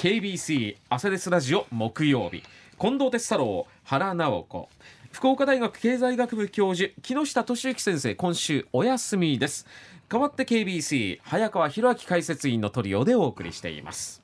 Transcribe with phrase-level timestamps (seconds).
[0.00, 2.42] KBC 朝ですラジオ木曜日。
[2.80, 4.68] 近藤哲太郎原直子。
[5.12, 9.66] 福岡大学経済学部教授木下俊之先生今週お休みです。
[10.08, 14.22] 代わって KBC 早川博明解説員のトリオでお送りしています。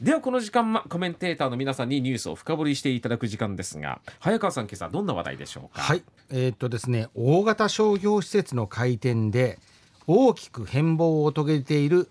[0.00, 5.82] ではこの時間はコメンテーターの皆さんにニュースを深掘りしていただく時間ですが早川さん今朝どんな話題でしょうか？
[5.82, 6.02] はい。
[6.30, 9.58] えー、っとですね大型商業施設の開店で
[10.06, 12.08] 大きく変貌を遂げている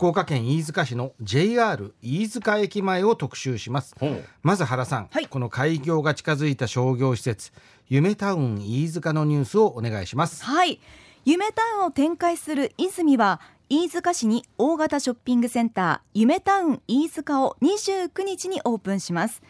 [0.00, 3.94] 福岡県飯塚市の JR 飯塚駅前を特集します。
[4.42, 7.52] まず原さん、はい、この開業が近づいた商業施設
[7.86, 10.42] 夢タウン飯塚のニュースをお願いします。
[10.42, 10.80] はい。
[11.26, 19.42] 夢タウンを展開する泉は飯塚市に大型ショッピングセンター夢タウン飯塚を29日にオープンします。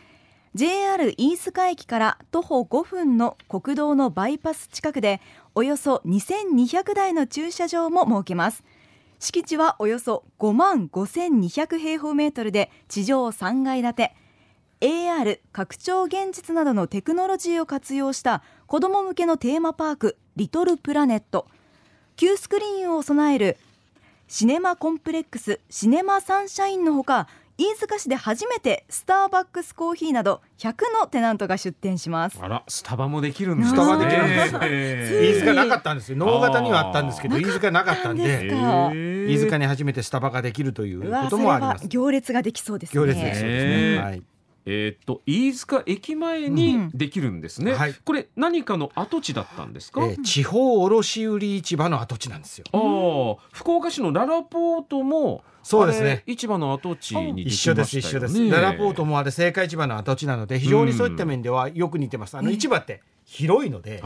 [0.56, 5.20] JR 飯塚駅から徒歩5分の国道のバイパス近くで
[5.54, 8.64] およそ2200台の駐車場も設けます
[9.20, 14.16] 敷地はおよそ5万5200平方メートルで地上3階建て。
[14.80, 21.46] AR 拡張現実などのテクノロジーを活用した子ども向けのテーマパークリトルプラネット。
[22.16, 23.58] 旧スクリーンを備える
[24.26, 27.28] シネマコンプレックスシネマサンシャインのほか
[27.60, 32.38] 飯塚市で初めてスターバックスコーヒーなど100のテナントが出店します。
[32.40, 36.16] あらスタバもできるんですスタバできるんです、飯塚なかったんですよ。
[36.16, 38.50] 能型にはあったんですけど飯塚なかったんで。
[39.28, 41.86] 飯塚に初めてスタバができるということもあります。
[41.86, 44.22] 行列ができそうです、ね、行列できそうですね、はい
[44.72, 52.64] えー、っと飯塚駅前にできるんですね、うんはい、これ何かの跡地だったんですか、えー、地方卸売市場の跡地なんですよ。
[52.72, 52.78] あ
[53.42, 56.22] あ福岡市のララポートもそうですね。
[56.26, 58.48] 市場の跡地に、ね、一緒です一緒です。
[58.48, 64.02] ララポートもあれ青果市場の跡地なので非常にそういった面ではよく似てます、あの市場って広いので、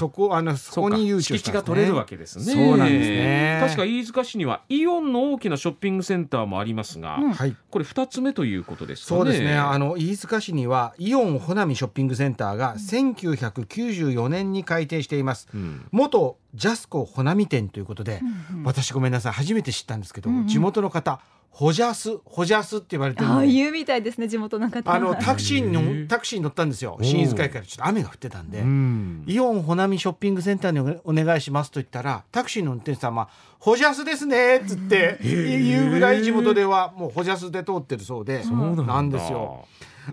[0.00, 2.44] そこあのそこに誘致、ね、敷地が取れるわけですね。
[2.44, 3.58] そうなんですね。
[3.62, 7.34] 確か飯塚市にはイオンの大きなショッピングセンターもありますが、うん、
[7.70, 9.18] これ二つ目ということですかね。
[9.20, 9.56] そうですね。
[9.56, 15.46] あの飯塚市にはイオン穂波ショッピングセンターが1994年に開店しています。
[15.54, 18.20] うん、元ジャスコ穂波店ということで、
[18.50, 21.20] うんうん、私ごめんなさい初めて知ったんですけど、うんうん、地元の方
[21.50, 24.92] ホジャスホジャスって言われてるああ言うみたいですね地元の方。
[24.92, 26.98] あのタクシーにタクシーに乗ったんですよ。
[27.02, 28.58] 新津海からちょっと雨が降ってたんで。
[28.58, 39.66] イオン穂波ショッピングセンターにお願いしますと言ったらタクシーの運転手さんは「ホジャスですね」っつって言うぐらい地元ではもうホジャスで通ってるそうでなんですよ。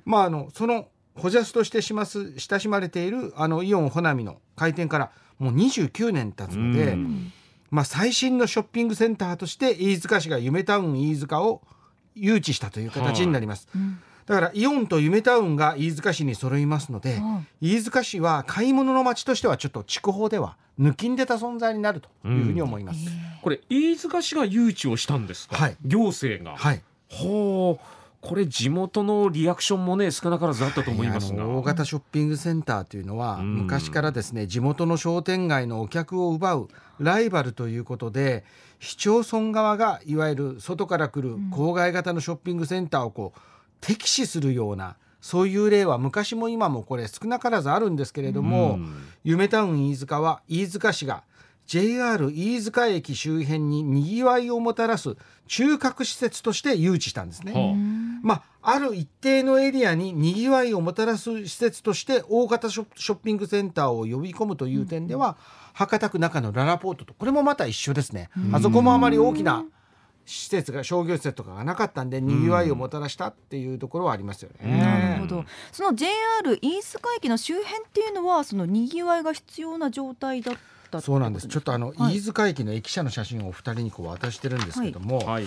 [0.03, 6.97] まああのそのホジャスとしてします親しまれているあのイオン穂波の開店からもう29年経つので。
[7.71, 11.61] まあ、最新のショッピングセンターとして飯塚市が夢タウン飯塚を
[12.15, 13.67] 誘致したという形になります。
[13.73, 17.21] はいうんだからイオンと夢タウンが飯塚市に揃いますので、
[17.61, 23.05] 飯塚市は買い物の街としてはちょっと筑豊では抜きんでた存在になるというふうに思います。
[23.07, 23.13] うん、
[23.43, 25.55] これ飯塚市が誘致をしたんですか？
[25.55, 26.57] はい、行政が。
[26.57, 26.81] はい。
[27.07, 27.85] ほう。
[28.25, 36.67] これ地元のリアクションもね少なからずあったと思いますが、大型ショッピングセンターというのは、昔からですね地元の商店街のお客を奪う
[36.99, 38.43] ライバルということで
[38.79, 43.39] 市町村側がいわゆる外から来る郊外型のショッピングセンターをこう
[43.79, 48.79] 敵視するようなそういう例は昔も今もこれ少なからずあるんですけれども、
[49.23, 51.23] 夢タウン飯塚は飯塚市が
[51.67, 55.15] JR 飯塚駅周辺ににぎわいをもたらす
[55.47, 57.75] 中核施設として誘致したんですね。
[58.23, 65.37] まあ、ある一定のエリアににぎわいをもたらす施設として大型ショッピングセンターを呼び込むという点では、
[65.73, 68.29] 博多区中のララポートとこれもまた一緒ですね。
[68.51, 69.65] あそこもあまり大きな
[70.25, 74.79] 施設が商業施設とかがなかったんでにぎわいをもたらしたっていうところはありますよね。
[74.79, 75.45] なるほど。
[75.71, 76.11] その JR
[76.61, 81.47] 飯塚駅の周辺っていうのはそのにぎわいが必要な状態だったったそうなんです。
[81.47, 85.25] ちょっとあの、はい、飯塚駅の駅舎の写真をお二人にこう渡してるんですけども、はい。
[85.25, 85.45] はい、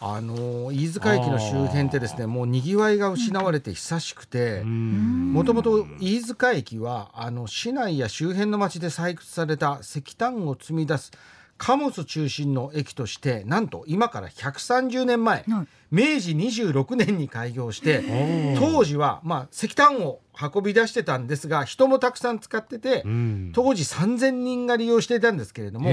[0.00, 11.12] あの飯塚駅の周辺ってですねもうにぎわいが失われて久しくてもともと飯塚駅はあの市内や周辺の町で採掘された石炭を積み出す
[11.58, 25.90] 貨物中心の駅としてなんと今から130年前、はい、明治26年に開業して当時は、まあ、石炭を運び出してたんですが人もたくさん使ってて、うん、当時3,000人が利用していたんですけれども、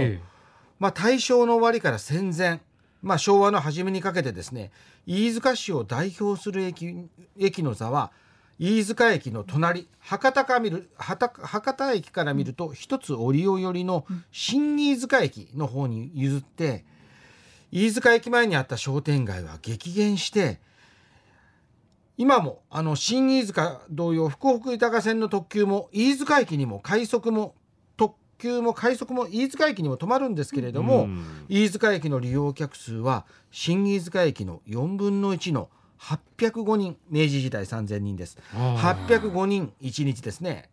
[0.80, 2.60] まあ、大正の終わりから戦前、
[3.02, 4.72] まあ、昭和の初めにかけてですね
[5.06, 8.12] 飯塚市を代表する駅駅の座は
[8.64, 11.28] 飯塚駅の隣博多か見る博
[11.76, 16.86] 多駅から見ると一つ折尾寄りの新飯塚駅の方に譲って
[17.74, 20.62] 飯塚駅前にあった商店街は激減して
[22.16, 27.56] 今もあの新飯塚同様福北豊線の特急も飯塚駅にも快速も
[27.98, 35.68] 特急も快速も飯塚駅にも止まるんですけれども、うん、飯塚駅の利用客数は新飯塚駅の4分の1の
[36.00, 38.38] 805人明治時代3000人です。
[38.54, 40.70] 805人1日ですね。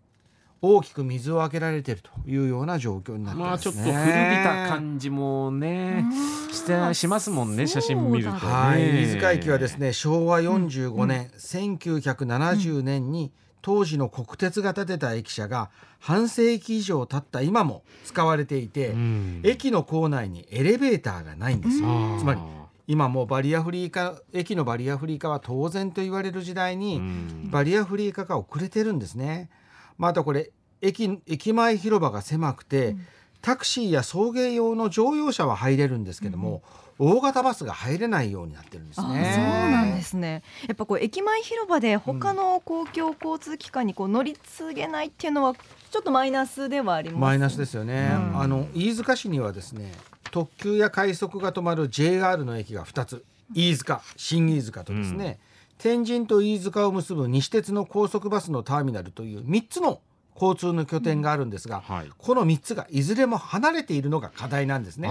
[0.62, 6.04] 大きく水をあけられているというような状況になってます、ね、まあちょっと古びた感じもね
[6.52, 13.32] してしますもんね写真見ると、ね、はい、飯塚駅はですね昭和45年、うん、1970年に
[13.62, 21.82] 当時の国鉄が建てた駅舎が半世紀以上経った今も使われていて、うん、駅の構内にエレベーターがないんです。
[21.82, 21.86] よ。
[22.18, 22.40] つまり
[22.90, 27.00] 今もバリアフリー化駅のバリアフリー化は当然と言われる時代に、
[27.44, 29.48] バリアフリー化が遅れてるんですね。
[29.96, 30.50] またこれ
[30.82, 32.96] 駅駅前広場が狭くて、
[33.42, 36.64] タクシーや送迎用の乗用車は入れるんですけども、
[36.98, 39.06] 大型バスが入れないようになってるんですね。
[39.36, 40.42] そうなんですね。
[40.66, 48.10] やっぱこう駅前広場で他の公共交通機関にこう乗り継げないっていうのはちょっとマイナスではあります、ね、マイナスですよね。
[48.12, 49.92] うん、あの飯塚市にはですね、
[50.30, 53.24] 特急や快速が止まる JR の駅が2つ、
[53.54, 55.38] 飯塚、新飯塚とですね、
[55.70, 60.00] うん、天神と飯塚を結ぶ西鉄の高速バスのターミナルという3つの
[60.34, 65.10] 交通の拠点があるんですが、うんはい、この3つがいずれも離れているのが課題なんですね。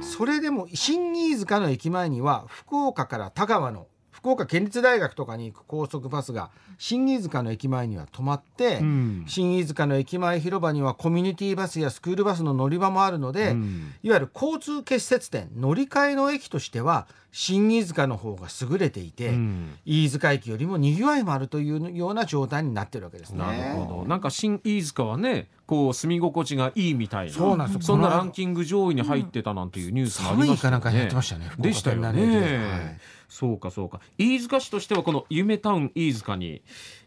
[0.00, 23.38] それでも新飯塚の駅前には福岡から田川の福岡県立大学とかに行く高速バスが新飯塚の駅前には止まって、うん、新飯塚の駅前広場にはコミュニティバスやスクールバスの乗り場もあるので、うん、いわゆる交通結節点乗り換えの駅としては新飯塚の方が優れていて、うん、飯塚駅よりもにぎわいもあるというような状態になってるわけですね。
[23.38, 30.58] なるほどなんか新飯塚はねこう住み心地がいいみたいなそうなんそんなランキング上位に入ってたなんていうニュースもありましたね。
[30.60, 31.50] かなんかやってましたね。
[31.58, 32.08] でしたよね。
[32.08, 33.00] はい
[33.34, 33.98] そうかそうか。
[34.16, 36.62] 飯塚市としてはこの夢タウン飯塚に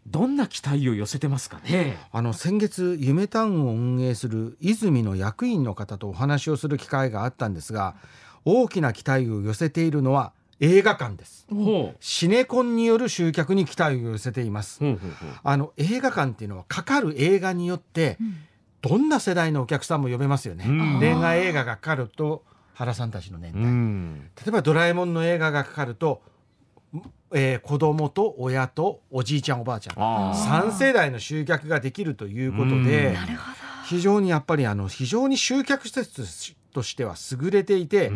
[0.07, 1.97] どんな期待を寄せてますかね？
[2.11, 7.95] あの先月夢タウンを運営する泉の役員の方とお話をする機会があったんですが
[8.43, 11.47] 大きな期待を寄せているのは映画館です。
[12.01, 14.81] シネコンによる集客に期待を寄せています。
[15.43, 18.17] あの映画館っていうのはかかる映画によって、
[18.81, 20.65] どんな世代のお客さんも呼べますよね、
[20.99, 22.43] 恋愛映画がかかると
[22.77, 26.21] 原さんたちの年代、うん、例えば「ドラえもん」の映画がかかると、
[27.33, 33.17] えー、子供と親とおじいちゃんおばあちゃん3世代の集客ができるということで
[33.85, 38.11] 非常にやっぱりあの非常に集客施設としては優れていて、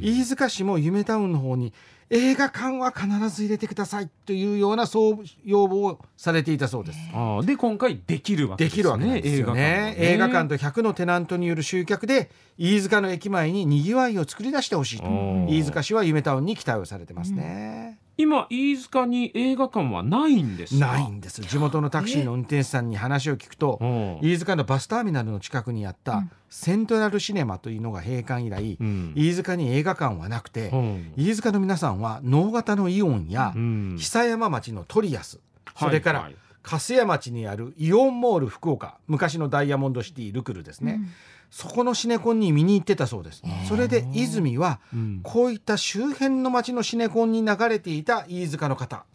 [0.00, 1.74] 飯塚市も夢タウンの方に
[2.08, 6.98] 映画館は必ず入れてくださいというようなそう要望をされていたそうです。
[7.12, 8.76] あで今回できるわけですね。
[8.76, 9.94] できるわけですよね。
[9.98, 15.04] 映画館と100のテナントによる集客で飯塚の駅前ににぎわいを作り出してほしいと
[15.50, 17.98] 飯塚市は夢タウンに期待をされてますね。
[18.00, 21.42] うん、今飯塚に映画館はないんですないんです。
[21.42, 23.78] 地元のタクシーの運転手さんに話を聞くと
[24.22, 33.52] 飯塚のバスターミナルの近くにあったセントラルシネマというのが閉館以来、うん、飯塚に映画館はなくて、うん、飯塚の皆さんは能型のイオンや、
[33.98, 35.40] 久山町のトリアス
[35.78, 36.30] それから、
[36.62, 41.08] 粕屋町にあるイオンモール福岡昔のダイヤモンドシティルクルですね、うん、
[41.56, 43.42] そこのシネコンに見に行ってたそうです。
[43.66, 44.78] それで泉は
[45.22, 49.06] こういった周辺の町のシネコンに流れていた飯塚の方。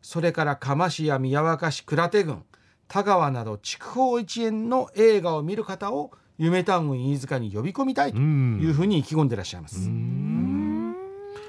[0.00, 2.44] それから釜市や宮若市倉手郡
[2.86, 9.90] 田川など筑豊一円の映画を見る方を夢タウン飯塚に呼び込みたいというふうに意気込んでらっしゃいます。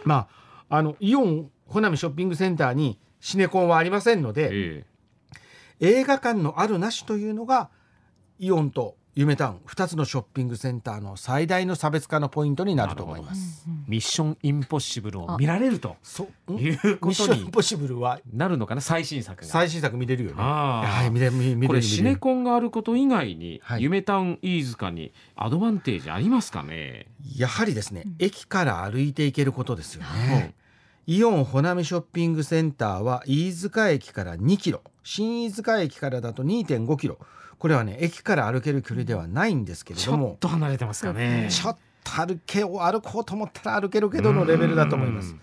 [0.04, 0.28] ま
[0.70, 4.86] ああのイオン穂波ショッピングセンターにシネコンはありませんので、え。
[5.80, 7.70] 映画館のあるなしというのが
[8.40, 13.68] イオンと夢タウン2つのショッピングセンターの最大の差別化のポイントになると思います。
[13.86, 15.98] ミッションインポッシブルを見られると
[16.58, 18.82] いうことにインポッシブルはなるのかな？
[18.82, 20.36] 最新作最新作見れるよね。
[20.38, 27.08] はい、見れ見れこれシネコンがあること以外に、はい、夢タウン飯塚にアドバンテージありますかね？
[27.36, 30.56] やはりですね、駅から歩いていけることですよね。
[31.08, 37.18] イオン穂波ショッピングセンターは飯塚駅から2キロ新飯塚駅からだと2.5キロ
[37.60, 41.48] これはね駅から歩ける距離ではないんですけれどもちょっと離れてますかね。
[41.52, 45.36] ちょっと歩けを歩こうと思ったら歩けるけどのレベルだと思います。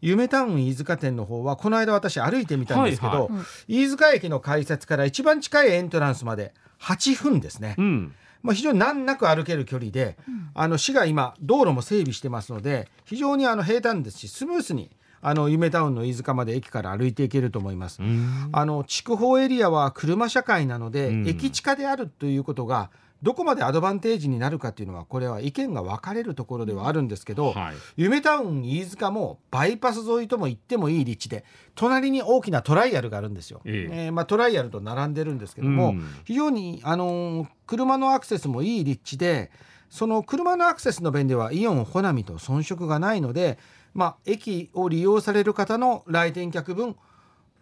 [0.00, 7.74] 夢タウン飯塚店の方はこの間私歩いてみたんですけど、はいはい、飯塚駅の改札から一番近いエントランスまで8分ですね。
[7.78, 8.14] うん。
[8.42, 14.90] まあ、非常に難なく歩ける距離で、うん、あの市が今道路も整備してますので非常にあの平坦ですしスムースに
[15.28, 18.00] あの夢タウンの飯塚まで駅から歩いていけると思います。
[18.52, 22.90] あの筑豊エリアは車社会なので、駅地下であるということが
[23.22, 33.62] どこまでアドバンテージになるかっていうのはこれは意見が分かれるところではあるんですけど、はい、夢タウン飯塚もバイパス沿いとも言ってもいい立地で隣に大きなトライアルがあるんですよ。
[33.64, 34.08] ええ。
[34.10, 39.50] ー、まあ、トライアルと並んでるんですけども、うん、非常に、あのー、車のアクセスもいい立地で
[39.90, 43.58] その車のアクセスの便ではイオンホナミと遜色がないので、
[43.96, 46.96] まあ、駅を利用される方の来店客分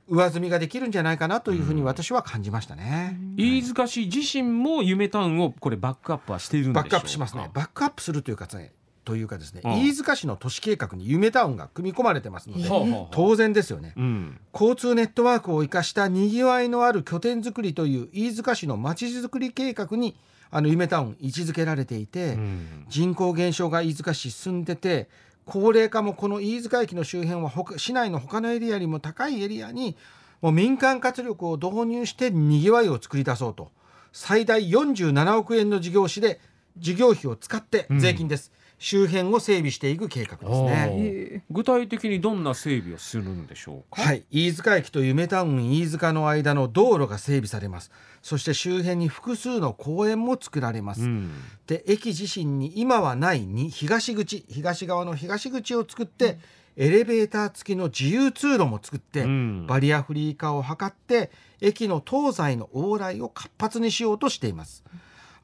[0.08, 7.50] 上積みができるんじゃないかなというふうに私は感じましたね、飯塚市自身も夢タウンをこれバックアップはしているんバックアップしますね。
[7.54, 8.72] バックアップするというかね
[9.04, 12.68] というかですね、飯塚市の都市計画に夢タウンが組み込まれてますので、
[13.12, 20.16] 当然ですよね、うん、交通ネットワークを生かしたにぎわいのある拠点づくりという飯塚市のまちづくり計画に
[20.50, 25.08] あの夢タウン位置づけられていて、うん、人口減少が飯塚市進んでて
[25.46, 29.96] 高齢化もこの飯塚駅の周辺は市内の他のエリアよりも高いエリアに
[30.40, 33.70] もう民間活力を導入してにぎわいを作り出そうと
[34.12, 36.40] 最大47億円の事業費で
[36.78, 41.44] 事業費を使って税金です、うん周辺を整備していく計画ですね。
[41.50, 44.02] 具体的にどんな整備をするんでしょうか？
[44.02, 44.24] はい。
[44.30, 47.90] 飯塚駅と夢タウン飯塚の間の道路が整備されます。
[48.20, 51.30] そして周辺に複数の公園も作られます、うん、
[51.66, 56.38] で駅自身に今はないに東口東側の東口を作って、
[56.76, 61.30] エレベーター付きの自由通路も作って、うん、バリアフリー化を図って
[61.62, 64.84] 駅の東西の往来を活発にしようとしています。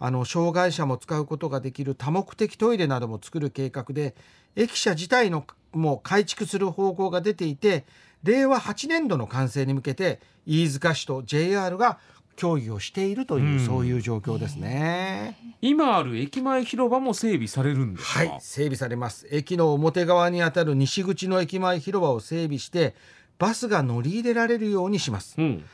[0.01, 4.17] あの障害者も使うことができる多目的トイレなども作る計画で
[4.57, 7.85] 駅舎自体のもう改築する方向が出ていて
[8.25, 11.99] 令和8年度の完成に向けて飯塚市と JR が
[12.37, 15.37] 協議をしているという、うん、そういう状況ですね。
[15.61, 19.29] 今ある駅前広場も整備されるんですはい、整備されます。
[19.31, 22.95] 駅の表側にあたる西口の駅前広場を整備して
[23.39, 25.35] バスが乗り入れられるようにします。
[25.37, 25.65] うん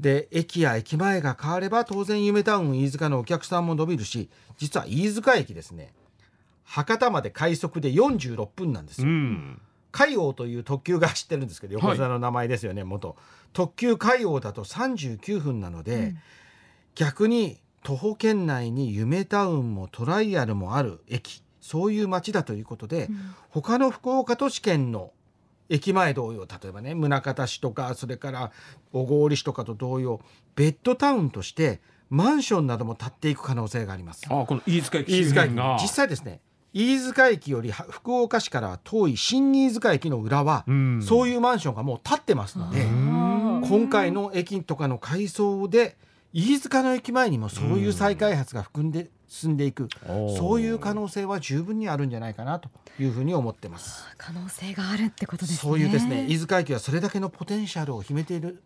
[0.00, 5.92] で駅や駅前が変われば当然夢タウン飯塚のお客さんも伸びるし実は飯塚駅ですね。
[6.64, 9.08] 博多まで快速で46分なんですよ。
[9.08, 9.60] うん。
[9.92, 13.16] 海王という特急が走ってるんですけど横綱の名前ですよね、はい、元。
[13.52, 16.18] 特急海王だと39分なので、うん、
[16.96, 21.42] 逆に徒歩圏内に夢タウンもトライアルもある駅。
[21.60, 25.12] そういう街だということで、うん、他の福岡都市圏の
[25.68, 28.52] 駅前同様例えばね宗像市とかそれから
[28.92, 30.20] 小郡市とかと同様
[30.56, 31.80] ベッドタウンとして
[32.10, 34.26] マンションなども建っていく可能性があります。
[34.28, 35.52] あこの飯塚駅飯塚駅。
[35.80, 36.40] 実際ですね
[36.74, 45.96] 飯塚駅より福岡市から遠い新飯塚駅の裏は、うん、そういうマンションがもう建ってますので今回の駅とかの改装で
[46.34, 49.88] 飯塚の駅前にもそういう再開発が含んで進んでいく、
[50.36, 54.04] そういう可能性は十分にあるんじゃないかなというふうに思ってます。
[54.18, 55.56] 可能性があるってことですね。
[55.58, 56.26] そういうですね。
[56.28, 58.64] 飯塚駅はそれだけのポテンシャルを秘めている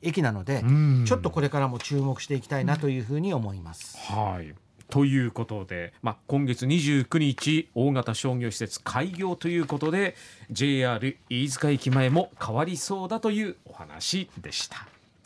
[0.00, 0.64] 駅なので
[1.06, 4.54] ちょっとこれからも注目していきたいなというふうに思います、はい。
[4.88, 10.16] ということで、まあ、今月29日大型商業施設開業ということで
[10.50, 14.88] JR 飯塚駅前も変わりそうだというお話でした。